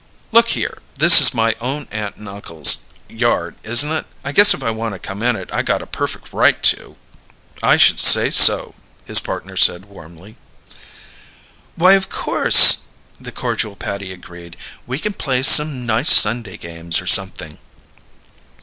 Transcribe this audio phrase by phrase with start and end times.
[0.31, 4.07] "Look here; this is my own aunt and uncle's yard, isn't it?
[4.23, 6.95] I guess if I want to come in it I got a perfect right to."
[7.61, 8.73] "I should say so,"
[9.05, 10.37] his partner said warmly.
[11.75, 12.85] "Why, of course!"
[13.19, 14.57] the cordial Patty agreed.
[14.87, 17.59] "We can play some nice Sunday games, or something.